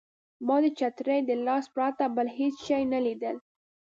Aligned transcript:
ما 0.45 0.55
د 0.63 0.65
چترۍ 0.79 1.19
د 1.25 1.31
لاسۍ 1.45 1.67
پرته 1.75 2.03
بل 2.15 2.27
هېڅ 2.37 2.55
شی 2.65 2.81
نه 2.93 2.99
لیدل. 3.05 3.35